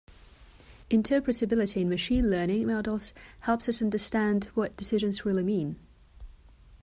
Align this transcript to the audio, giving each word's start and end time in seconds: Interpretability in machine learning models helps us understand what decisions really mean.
Interpretability 0.89 1.81
in 1.81 1.87
machine 1.87 2.27
learning 2.27 2.65
models 2.65 3.13
helps 3.41 3.69
us 3.69 3.83
understand 3.83 4.45
what 4.55 4.75
decisions 4.75 5.23
really 5.25 5.43
mean. 5.43 5.75